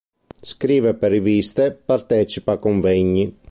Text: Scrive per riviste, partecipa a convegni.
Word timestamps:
Scrive 0.41 0.95
per 0.95 1.11
riviste, 1.11 1.69
partecipa 1.71 2.53
a 2.53 2.57
convegni. 2.57 3.37